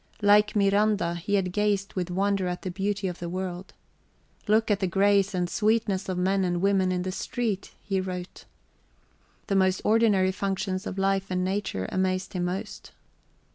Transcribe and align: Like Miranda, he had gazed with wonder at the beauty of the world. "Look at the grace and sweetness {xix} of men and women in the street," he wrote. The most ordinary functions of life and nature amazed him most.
Like 0.23 0.55
Miranda, 0.55 1.13
he 1.13 1.35
had 1.35 1.51
gazed 1.53 1.93
with 1.93 2.09
wonder 2.09 2.47
at 2.47 2.63
the 2.63 2.71
beauty 2.71 3.07
of 3.07 3.19
the 3.19 3.29
world. 3.29 3.75
"Look 4.47 4.71
at 4.71 4.79
the 4.79 4.87
grace 4.87 5.35
and 5.35 5.47
sweetness 5.47 6.01
{xix} 6.05 6.09
of 6.09 6.17
men 6.17 6.43
and 6.43 6.59
women 6.59 6.91
in 6.91 7.03
the 7.03 7.11
street," 7.11 7.75
he 7.83 8.01
wrote. 8.01 8.45
The 9.45 9.55
most 9.55 9.79
ordinary 9.85 10.31
functions 10.31 10.87
of 10.87 10.97
life 10.97 11.29
and 11.29 11.43
nature 11.45 11.87
amazed 11.91 12.33
him 12.33 12.45
most. 12.45 12.93